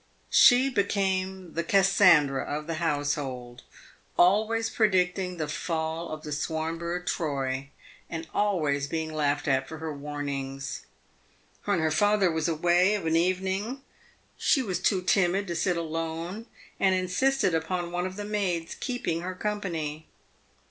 [0.31, 3.61] She became the Cassandra of the household,
[4.17, 7.69] always predicting the fall of the Swanborough Troy,
[8.09, 10.87] and always being laughed at for her warnings.
[11.65, 13.83] When her father was away of an evening,
[14.39, 16.47] she was too timid to sit alone,
[16.79, 20.07] and insisted upon one of the maids keeping her company.